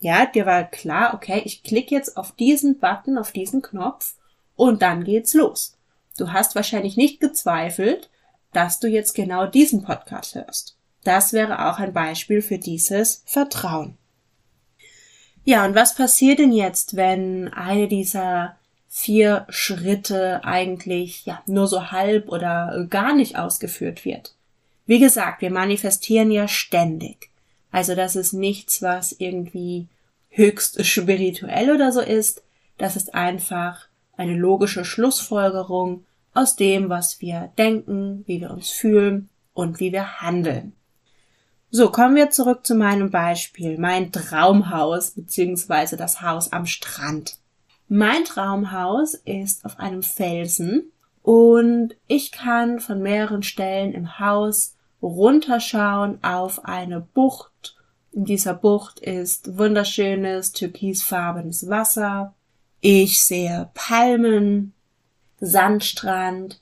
Ja, 0.00 0.24
dir 0.24 0.46
war 0.46 0.64
klar, 0.64 1.12
okay, 1.12 1.42
ich 1.44 1.62
klicke 1.62 1.94
jetzt 1.94 2.16
auf 2.16 2.32
diesen 2.32 2.78
Button, 2.78 3.18
auf 3.18 3.32
diesen 3.32 3.60
Knopf 3.60 4.14
und 4.56 4.80
dann 4.80 5.04
geht's 5.04 5.34
los. 5.34 5.76
Du 6.16 6.32
hast 6.32 6.54
wahrscheinlich 6.54 6.96
nicht 6.96 7.20
gezweifelt, 7.20 8.08
dass 8.54 8.80
du 8.80 8.88
jetzt 8.88 9.12
genau 9.12 9.44
diesen 9.44 9.82
Podcast 9.84 10.34
hörst. 10.34 10.78
Das 11.02 11.34
wäre 11.34 11.68
auch 11.68 11.78
ein 11.78 11.92
Beispiel 11.92 12.40
für 12.40 12.58
dieses 12.58 13.24
Vertrauen. 13.26 13.98
Ja, 15.44 15.66
und 15.66 15.74
was 15.74 15.96
passiert 15.96 16.38
denn 16.38 16.52
jetzt, 16.52 16.96
wenn 16.96 17.52
eine 17.52 17.88
dieser 17.88 18.56
vier 18.96 19.44
Schritte 19.48 20.44
eigentlich 20.44 21.26
ja 21.26 21.42
nur 21.46 21.66
so 21.66 21.90
halb 21.90 22.28
oder 22.28 22.86
gar 22.88 23.12
nicht 23.12 23.36
ausgeführt 23.36 24.04
wird? 24.04 24.36
Wie 24.86 25.00
gesagt, 25.00 25.42
wir 25.42 25.50
manifestieren 25.50 26.30
ja 26.30 26.46
ständig. 26.46 27.28
Also 27.72 27.96
das 27.96 28.14
ist 28.14 28.32
nichts, 28.32 28.82
was 28.82 29.10
irgendwie 29.10 29.88
höchst 30.28 30.86
spirituell 30.86 31.72
oder 31.72 31.90
so 31.90 32.00
ist. 32.00 32.44
Das 32.78 32.94
ist 32.94 33.14
einfach 33.14 33.88
eine 34.16 34.36
logische 34.36 34.84
Schlussfolgerung 34.84 36.04
aus 36.32 36.54
dem, 36.54 36.88
was 36.88 37.20
wir 37.20 37.50
denken, 37.58 38.22
wie 38.28 38.40
wir 38.40 38.52
uns 38.52 38.70
fühlen 38.70 39.28
und 39.54 39.80
wie 39.80 39.90
wir 39.90 40.20
handeln. 40.20 40.72
So, 41.72 41.90
kommen 41.90 42.14
wir 42.14 42.30
zurück 42.30 42.64
zu 42.64 42.76
meinem 42.76 43.10
Beispiel, 43.10 43.76
mein 43.76 44.12
Traumhaus 44.12 45.10
bzw. 45.10 45.96
das 45.96 46.22
Haus 46.22 46.52
am 46.52 46.66
Strand. 46.66 47.38
Mein 47.96 48.24
Traumhaus 48.24 49.14
ist 49.14 49.64
auf 49.64 49.78
einem 49.78 50.02
Felsen 50.02 50.90
und 51.22 51.94
ich 52.08 52.32
kann 52.32 52.80
von 52.80 53.00
mehreren 53.00 53.42
Stellen 53.44 53.92
im 53.92 54.18
Haus 54.18 54.74
runterschauen 55.00 56.18
auf 56.24 56.64
eine 56.64 57.00
Bucht 57.00 57.76
in 58.14 58.24
dieser 58.24 58.54
Bucht 58.54 59.00
ist 59.00 59.58
wunderschönes 59.58 60.52
türkisfarbenes 60.52 61.68
Wasser. 61.68 62.34
Ich 62.80 63.24
sehe 63.24 63.70
Palmen, 63.74 64.72
Sandstrand. 65.40 66.60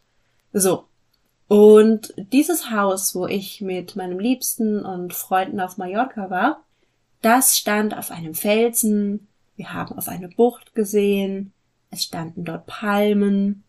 So. 0.53 0.85
Und 1.49 2.15
dieses 2.17 2.71
Haus, 2.71 3.15
wo 3.15 3.27
ich 3.27 3.61
mit 3.61 3.97
meinem 3.97 4.19
Liebsten 4.19 4.83
und 4.85 5.13
Freunden 5.13 5.61
auf 5.61 5.77
Mallorca 5.77 6.31
war, 6.31 6.63
das 7.21 7.59
stand 7.59 7.97
auf 7.97 8.11
einem 8.11 8.35
Felsen. 8.35 9.29
Wir 9.57 9.73
haben 9.73 9.97
auf 9.97 10.09
eine 10.09 10.29
Bucht 10.29 10.75
gesehen. 10.75 11.53
Es 11.91 12.05
standen 12.05 12.45
dort 12.45 12.67
Palmen. 12.67 13.65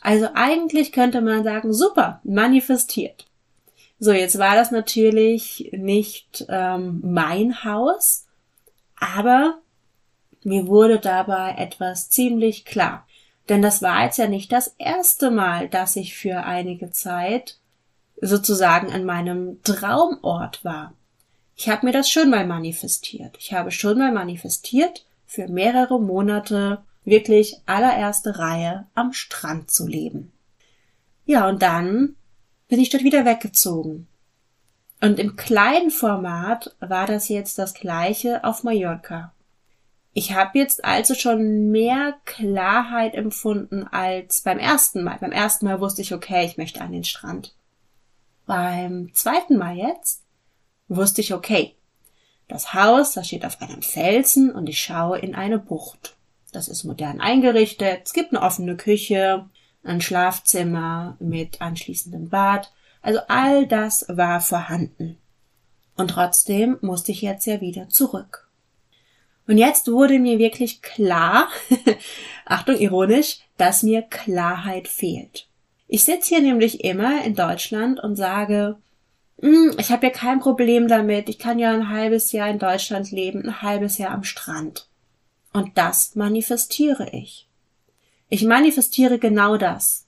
Also 0.00 0.28
eigentlich 0.34 0.92
könnte 0.92 1.20
man 1.20 1.44
sagen, 1.44 1.72
super, 1.72 2.20
manifestiert. 2.24 3.26
So, 3.98 4.12
jetzt 4.12 4.38
war 4.38 4.54
das 4.54 4.70
natürlich 4.70 5.70
nicht 5.72 6.46
ähm, 6.48 7.00
mein 7.04 7.64
Haus, 7.64 8.26
aber 8.98 9.58
mir 10.42 10.66
wurde 10.66 10.98
dabei 10.98 11.54
etwas 11.58 12.08
ziemlich 12.08 12.64
klar. 12.64 13.06
Denn 13.50 13.60
das 13.60 13.82
war 13.82 14.04
jetzt 14.04 14.16
ja 14.16 14.26
nicht 14.26 14.52
das 14.52 14.74
erste 14.78 15.30
Mal, 15.30 15.68
dass 15.68 15.96
ich 15.96 16.14
für 16.14 16.44
einige 16.44 16.92
Zeit 16.92 17.58
sozusagen 18.22 18.90
an 18.90 19.04
meinem 19.04 19.62
Traumort 19.64 20.64
war. 20.64 20.94
Ich 21.56 21.68
habe 21.68 21.84
mir 21.84 21.92
das 21.92 22.10
schon 22.10 22.30
mal 22.30 22.46
manifestiert. 22.46 23.36
Ich 23.38 23.52
habe 23.52 23.70
schon 23.70 23.98
mal 23.98 24.12
manifestiert, 24.12 25.04
für 25.30 25.46
mehrere 25.46 26.00
Monate 26.00 26.82
wirklich 27.04 27.58
allererste 27.64 28.40
Reihe 28.40 28.88
am 28.94 29.12
Strand 29.12 29.70
zu 29.70 29.86
leben. 29.86 30.32
Ja, 31.24 31.48
und 31.48 31.62
dann 31.62 32.16
bin 32.66 32.80
ich 32.80 32.90
dort 32.90 33.04
wieder 33.04 33.24
weggezogen. 33.24 34.08
Und 35.00 35.20
im 35.20 35.36
kleinen 35.36 35.92
Format 35.92 36.74
war 36.80 37.06
das 37.06 37.28
jetzt 37.28 37.60
das 37.60 37.74
gleiche 37.74 38.42
auf 38.42 38.64
Mallorca. 38.64 39.32
Ich 40.14 40.34
habe 40.34 40.58
jetzt 40.58 40.84
also 40.84 41.14
schon 41.14 41.70
mehr 41.70 42.16
Klarheit 42.24 43.14
empfunden 43.14 43.84
als 43.84 44.40
beim 44.40 44.58
ersten 44.58 45.04
Mal. 45.04 45.18
Beim 45.20 45.30
ersten 45.30 45.64
Mal 45.64 45.80
wusste 45.80 46.02
ich, 46.02 46.12
okay, 46.12 46.44
ich 46.44 46.58
möchte 46.58 46.80
an 46.80 46.90
den 46.90 47.04
Strand. 47.04 47.54
Beim 48.46 49.14
zweiten 49.14 49.56
Mal 49.56 49.76
jetzt 49.76 50.24
wusste 50.88 51.20
ich, 51.20 51.32
okay, 51.32 51.76
das 52.50 52.74
Haus, 52.74 53.12
das 53.12 53.26
steht 53.26 53.46
auf 53.46 53.60
einem 53.62 53.82
Felsen 53.82 54.50
und 54.50 54.68
ich 54.68 54.80
schaue 54.80 55.18
in 55.18 55.34
eine 55.34 55.58
Bucht. 55.58 56.16
Das 56.52 56.68
ist 56.68 56.84
modern 56.84 57.20
eingerichtet. 57.20 58.00
Es 58.04 58.12
gibt 58.12 58.32
eine 58.32 58.42
offene 58.42 58.76
Küche, 58.76 59.48
ein 59.82 60.00
Schlafzimmer 60.00 61.16
mit 61.20 61.60
anschließendem 61.60 62.28
Bad. 62.28 62.72
Also 63.02 63.20
all 63.28 63.66
das 63.66 64.04
war 64.08 64.40
vorhanden. 64.40 65.16
Und 65.96 66.08
trotzdem 66.08 66.78
musste 66.80 67.12
ich 67.12 67.22
jetzt 67.22 67.46
ja 67.46 67.60
wieder 67.60 67.88
zurück. 67.88 68.48
Und 69.46 69.58
jetzt 69.58 69.90
wurde 69.90 70.18
mir 70.18 70.38
wirklich 70.38 70.80
klar, 70.80 71.48
Achtung 72.44 72.76
ironisch, 72.76 73.40
dass 73.56 73.82
mir 73.82 74.02
Klarheit 74.02 74.88
fehlt. 74.88 75.48
Ich 75.88 76.04
sitze 76.04 76.36
hier 76.36 76.42
nämlich 76.42 76.84
immer 76.84 77.24
in 77.24 77.34
Deutschland 77.34 77.98
und 78.00 78.16
sage, 78.16 78.76
ich 79.78 79.90
habe 79.90 80.06
ja 80.06 80.12
kein 80.12 80.40
Problem 80.40 80.88
damit, 80.88 81.28
ich 81.28 81.38
kann 81.38 81.58
ja 81.58 81.72
ein 81.72 81.88
halbes 81.88 82.32
Jahr 82.32 82.48
in 82.48 82.58
Deutschland 82.58 83.10
leben, 83.10 83.42
ein 83.44 83.62
halbes 83.62 83.98
Jahr 83.98 84.12
am 84.12 84.24
Strand. 84.24 84.88
Und 85.52 85.76
das 85.78 86.14
manifestiere 86.14 87.10
ich. 87.10 87.48
Ich 88.28 88.44
manifestiere 88.44 89.18
genau 89.18 89.56
das. 89.56 90.06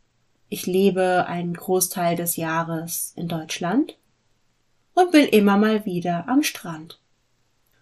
Ich 0.49 0.67
lebe 0.67 1.27
einen 1.27 1.55
Großteil 1.55 2.15
des 2.15 2.37
Jahres 2.37 3.13
in 3.17 3.27
Deutschland 3.27 3.97
und 4.95 5.11
bin 5.11 5.27
immer 5.27 5.57
mal 5.57 5.85
wieder 5.87 6.29
am 6.29 6.43
Strand. 6.43 7.01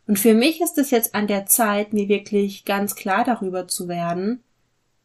Und 0.07 0.19
für 0.19 0.35
mich 0.35 0.61
ist 0.61 0.79
es 0.79 0.91
jetzt 0.91 1.15
an 1.15 1.27
der 1.27 1.47
Zeit, 1.47 1.93
mir 1.93 2.09
wirklich 2.09 2.65
ganz 2.65 2.95
klar 2.95 3.25
darüber 3.25 3.69
zu 3.69 3.89
werden, 3.89 4.43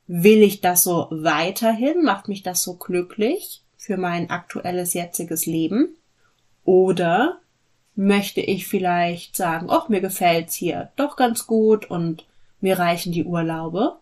Will 0.07 0.43
ich 0.43 0.61
das 0.61 0.83
so 0.83 1.07
weiterhin? 1.09 2.03
Macht 2.03 2.27
mich 2.27 2.43
das 2.43 2.61
so 2.61 2.75
glücklich 2.75 3.63
für 3.75 3.97
mein 3.97 4.29
aktuelles 4.29 4.93
jetziges 4.93 5.45
Leben? 5.45 5.95
Oder 6.65 7.39
möchte 7.95 8.41
ich 8.41 8.67
vielleicht 8.67 9.37
sagen, 9.37 9.67
ach, 9.69 9.87
mir 9.87 10.01
gefällt's 10.01 10.55
hier 10.55 10.91
doch 10.97 11.15
ganz 11.15 11.47
gut 11.47 11.89
und 11.89 12.25
mir 12.59 12.77
reichen 12.77 13.13
die 13.13 13.23
Urlaube? 13.23 13.97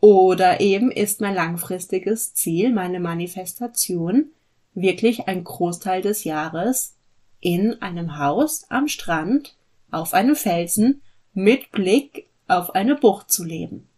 Oder 0.00 0.60
eben 0.60 0.90
ist 0.90 1.20
mein 1.20 1.34
langfristiges 1.34 2.32
Ziel, 2.32 2.72
meine 2.72 3.00
Manifestation, 3.00 4.30
wirklich 4.74 5.26
ein 5.26 5.42
Großteil 5.42 6.02
des 6.02 6.24
Jahres 6.24 6.94
in 7.40 7.82
einem 7.82 8.18
Haus 8.18 8.64
am 8.68 8.88
Strand 8.88 9.56
auf 9.90 10.14
einem 10.14 10.36
Felsen 10.36 11.02
mit 11.34 11.72
Blick 11.72 12.28
auf 12.46 12.74
eine 12.74 12.94
Bucht 12.94 13.30
zu 13.30 13.44
leben. 13.44 13.88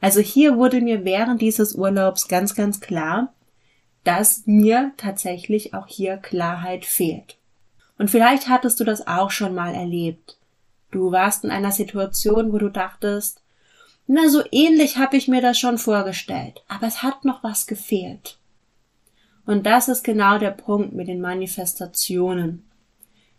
Also 0.00 0.20
hier 0.20 0.56
wurde 0.56 0.80
mir 0.80 1.04
während 1.04 1.40
dieses 1.40 1.74
Urlaubs 1.74 2.28
ganz, 2.28 2.54
ganz 2.54 2.80
klar, 2.80 3.32
dass 4.04 4.46
mir 4.46 4.92
tatsächlich 4.96 5.74
auch 5.74 5.86
hier 5.86 6.16
Klarheit 6.16 6.84
fehlt. 6.84 7.36
Und 7.98 8.10
vielleicht 8.10 8.48
hattest 8.48 8.80
du 8.80 8.84
das 8.84 9.06
auch 9.06 9.30
schon 9.30 9.54
mal 9.54 9.74
erlebt. 9.74 10.38
Du 10.90 11.12
warst 11.12 11.44
in 11.44 11.50
einer 11.50 11.70
Situation, 11.70 12.52
wo 12.52 12.58
du 12.58 12.68
dachtest, 12.68 13.42
na, 14.06 14.28
so 14.28 14.42
ähnlich 14.50 14.96
habe 14.96 15.16
ich 15.16 15.28
mir 15.28 15.40
das 15.40 15.58
schon 15.58 15.78
vorgestellt, 15.78 16.64
aber 16.66 16.88
es 16.88 17.02
hat 17.02 17.24
noch 17.24 17.44
was 17.44 17.68
gefehlt. 17.68 18.38
Und 19.46 19.66
das 19.66 19.86
ist 19.88 20.02
genau 20.02 20.38
der 20.38 20.50
Punkt 20.50 20.94
mit 20.94 21.06
den 21.06 21.20
Manifestationen. 21.20 22.68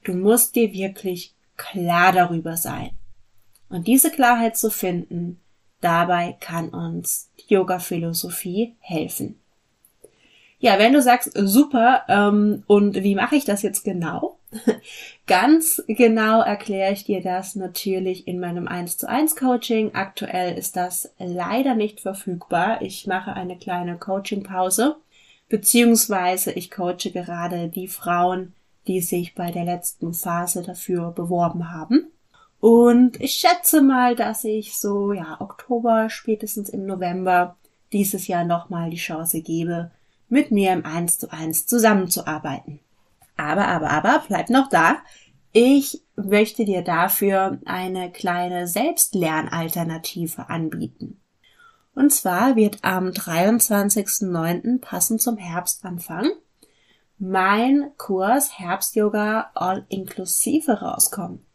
Du 0.03 0.13
musst 0.13 0.55
dir 0.55 0.71
wirklich 0.71 1.33
klar 1.57 2.13
darüber 2.13 2.55
sein. 2.55 2.91
Und 3.67 3.87
diese 3.87 4.11
Klarheit 4.11 4.55
zu 4.55 4.69
finden, 4.69 5.41
dabei 5.81 6.37
kann 6.39 6.69
uns 6.69 7.29
die 7.39 7.53
Yoga-Philosophie 7.53 8.75
helfen. 8.79 9.40
Ja, 10.61 10.77
wenn 10.77 10.93
du 10.93 11.01
sagst, 11.01 11.31
super, 11.33 12.03
ähm, 12.07 12.61
und 12.67 12.93
wie 12.93 13.15
mache 13.15 13.35
ich 13.35 13.45
das 13.45 13.63
jetzt 13.63 13.83
genau? 13.83 14.37
Ganz 15.25 15.81
genau 15.87 16.41
erkläre 16.41 16.93
ich 16.93 17.03
dir 17.03 17.23
das 17.23 17.55
natürlich 17.55 18.27
in 18.27 18.39
meinem 18.39 18.67
1 18.67 18.99
zu 18.99 19.09
1 19.09 19.35
Coaching. 19.35 19.95
Aktuell 19.95 20.55
ist 20.55 20.75
das 20.75 21.15
leider 21.17 21.73
nicht 21.73 22.01
verfügbar. 22.01 22.83
Ich 22.83 23.07
mache 23.07 23.33
eine 23.33 23.57
kleine 23.57 23.97
Coaching-Pause, 23.97 24.97
beziehungsweise 25.49 26.51
ich 26.51 26.69
coache 26.69 27.09
gerade 27.11 27.69
die 27.69 27.87
Frauen, 27.87 28.53
die 28.85 29.01
sich 29.01 29.33
bei 29.33 29.49
der 29.49 29.65
letzten 29.65 30.13
Phase 30.13 30.61
dafür 30.61 31.09
beworben 31.09 31.73
haben. 31.73 32.11
Und 32.59 33.19
ich 33.19 33.33
schätze 33.33 33.81
mal, 33.81 34.15
dass 34.15 34.43
ich 34.43 34.77
so, 34.77 35.11
ja, 35.11 35.37
Oktober, 35.39 36.11
spätestens 36.11 36.69
im 36.69 36.85
November 36.85 37.55
dieses 37.93 38.27
Jahr 38.27 38.43
nochmal 38.43 38.91
die 38.91 38.97
Chance 38.97 39.41
gebe, 39.41 39.89
mit 40.31 40.51
mir 40.51 40.73
im 40.73 40.85
1 40.85 41.19
zu 41.19 41.31
1 41.31 41.67
zusammenzuarbeiten. 41.67 42.79
Aber, 43.37 43.67
aber, 43.67 43.89
aber, 43.91 44.23
bleib 44.27 44.49
noch 44.49 44.69
da. 44.69 44.97
Ich 45.51 46.01
möchte 46.15 46.65
dir 46.65 46.81
dafür 46.81 47.59
eine 47.65 48.11
kleine 48.11 48.67
Selbstlernalternative 48.67 50.49
anbieten. 50.49 51.19
Und 51.93 52.13
zwar 52.13 52.55
wird 52.55 52.79
am 52.83 53.09
23.09. 53.09 54.79
passend 54.79 55.21
zum 55.21 55.37
Herbstanfang 55.37 56.31
mein 57.17 57.91
Kurs 57.97 58.57
Herbst-Yoga 58.57 59.51
All-Inklusive 59.53 60.81
rauskommen. 60.81 61.45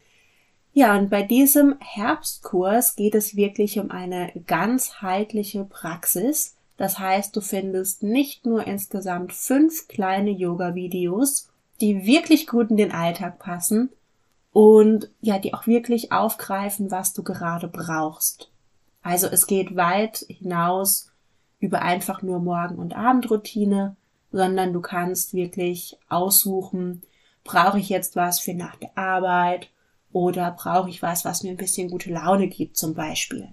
Ja, 0.72 0.96
und 0.96 1.10
bei 1.10 1.22
diesem 1.22 1.76
Herbstkurs 1.80 2.96
geht 2.96 3.14
es 3.14 3.34
wirklich 3.34 3.78
um 3.78 3.90
eine 3.90 4.30
ganzheitliche 4.46 5.64
Praxis. 5.64 6.55
Das 6.76 6.98
heißt, 6.98 7.34
du 7.34 7.40
findest 7.40 8.02
nicht 8.02 8.44
nur 8.44 8.66
insgesamt 8.66 9.32
fünf 9.32 9.88
kleine 9.88 10.30
Yoga-Videos, 10.30 11.48
die 11.80 12.06
wirklich 12.06 12.46
gut 12.46 12.70
in 12.70 12.76
den 12.76 12.92
Alltag 12.92 13.38
passen 13.38 13.90
und 14.52 15.10
ja, 15.20 15.38
die 15.38 15.54
auch 15.54 15.66
wirklich 15.66 16.12
aufgreifen, 16.12 16.90
was 16.90 17.12
du 17.12 17.22
gerade 17.22 17.68
brauchst. 17.68 18.50
Also 19.02 19.26
es 19.26 19.46
geht 19.46 19.76
weit 19.76 20.24
hinaus 20.28 21.12
über 21.58 21.82
einfach 21.82 22.22
nur 22.22 22.40
Morgen- 22.40 22.78
und 22.78 22.96
Abendroutine, 22.96 23.96
sondern 24.32 24.72
du 24.72 24.80
kannst 24.80 25.32
wirklich 25.32 25.96
aussuchen, 26.08 27.02
brauche 27.44 27.78
ich 27.78 27.88
jetzt 27.88 28.16
was 28.16 28.40
für 28.40 28.54
nach 28.54 28.76
der 28.76 28.96
Arbeit 28.96 29.70
oder 30.12 30.50
brauche 30.50 30.90
ich 30.90 31.02
was, 31.02 31.24
was 31.24 31.42
mir 31.42 31.50
ein 31.50 31.56
bisschen 31.56 31.90
gute 31.90 32.12
Laune 32.12 32.48
gibt 32.48 32.76
zum 32.76 32.94
Beispiel. 32.94 33.48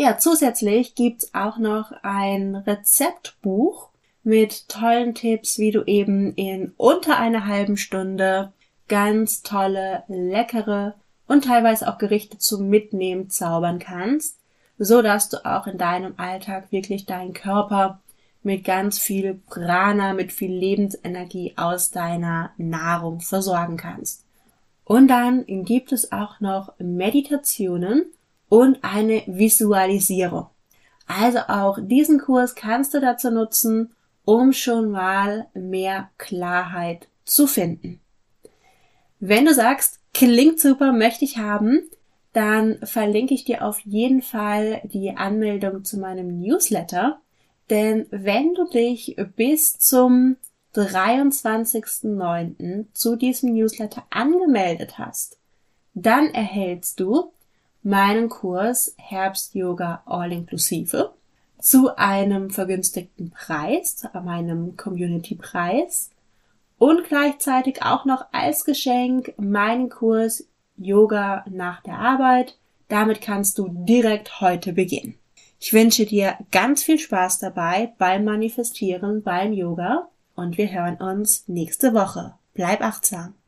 Ja, 0.00 0.16
zusätzlich 0.16 0.94
gibt's 0.94 1.34
auch 1.34 1.58
noch 1.58 1.92
ein 2.02 2.56
Rezeptbuch 2.56 3.90
mit 4.22 4.66
tollen 4.70 5.14
Tipps, 5.14 5.58
wie 5.58 5.72
du 5.72 5.82
eben 5.84 6.32
in 6.36 6.72
unter 6.78 7.18
einer 7.18 7.44
halben 7.46 7.76
Stunde 7.76 8.50
ganz 8.88 9.42
tolle, 9.42 10.04
leckere 10.08 10.94
und 11.28 11.44
teilweise 11.44 11.86
auch 11.86 11.98
Gerichte 11.98 12.38
zum 12.38 12.70
Mitnehmen 12.70 13.28
zaubern 13.28 13.78
kannst, 13.78 14.38
so 14.78 15.02
dass 15.02 15.28
du 15.28 15.44
auch 15.44 15.66
in 15.66 15.76
deinem 15.76 16.14
Alltag 16.16 16.72
wirklich 16.72 17.04
deinen 17.04 17.34
Körper 17.34 18.00
mit 18.42 18.64
ganz 18.64 18.98
viel 18.98 19.34
Prana, 19.50 20.14
mit 20.14 20.32
viel 20.32 20.50
Lebensenergie 20.50 21.52
aus 21.56 21.90
deiner 21.90 22.52
Nahrung 22.56 23.20
versorgen 23.20 23.76
kannst. 23.76 24.24
Und 24.86 25.08
dann 25.08 25.44
gibt 25.46 25.92
es 25.92 26.10
auch 26.10 26.40
noch 26.40 26.72
Meditationen 26.78 28.06
und 28.50 28.80
eine 28.82 29.22
Visualisierung. 29.26 30.48
Also 31.06 31.38
auch 31.48 31.78
diesen 31.80 32.20
Kurs 32.20 32.54
kannst 32.54 32.92
du 32.92 33.00
dazu 33.00 33.30
nutzen, 33.30 33.94
um 34.26 34.52
schon 34.52 34.90
mal 34.90 35.46
mehr 35.54 36.10
Klarheit 36.18 37.08
zu 37.24 37.46
finden. 37.46 38.00
Wenn 39.18 39.46
du 39.46 39.54
sagst, 39.54 40.00
klingt 40.12 40.60
super, 40.60 40.92
möchte 40.92 41.24
ich 41.24 41.38
haben, 41.38 41.88
dann 42.32 42.78
verlinke 42.84 43.34
ich 43.34 43.44
dir 43.44 43.64
auf 43.64 43.80
jeden 43.80 44.22
Fall 44.22 44.80
die 44.84 45.16
Anmeldung 45.16 45.84
zu 45.84 45.98
meinem 45.98 46.40
Newsletter. 46.40 47.20
Denn 47.70 48.06
wenn 48.10 48.54
du 48.54 48.68
dich 48.68 49.16
bis 49.36 49.78
zum 49.78 50.36
23.09. 50.74 52.86
zu 52.94 53.16
diesem 53.16 53.54
Newsletter 53.54 54.04
angemeldet 54.10 54.98
hast, 54.98 55.38
dann 55.94 56.26
erhältst 56.26 57.00
du 57.00 57.32
meinen 57.82 58.28
Kurs 58.28 58.94
Herbst 58.98 59.54
Yoga 59.54 60.02
All 60.06 60.32
Inklusive 60.32 61.12
zu 61.60 61.96
einem 61.96 62.50
vergünstigten 62.50 63.30
Preis, 63.30 64.06
meinem 64.12 64.76
Community 64.76 65.34
Preis 65.34 66.10
und 66.78 67.04
gleichzeitig 67.04 67.82
auch 67.82 68.04
noch 68.04 68.26
als 68.32 68.64
Geschenk 68.64 69.34
meinen 69.36 69.90
Kurs 69.90 70.46
Yoga 70.76 71.44
nach 71.50 71.82
der 71.82 71.98
Arbeit. 71.98 72.56
Damit 72.88 73.20
kannst 73.20 73.58
du 73.58 73.68
direkt 73.68 74.40
heute 74.40 74.72
beginnen. 74.72 75.14
Ich 75.60 75.74
wünsche 75.74 76.06
dir 76.06 76.38
ganz 76.50 76.82
viel 76.82 76.98
Spaß 76.98 77.38
dabei 77.38 77.92
beim 77.98 78.24
Manifestieren, 78.24 79.22
beim 79.22 79.52
Yoga 79.52 80.08
und 80.34 80.56
wir 80.56 80.72
hören 80.72 80.96
uns 80.96 81.44
nächste 81.46 81.92
Woche. 81.92 82.34
Bleib 82.54 82.80
achtsam. 82.82 83.34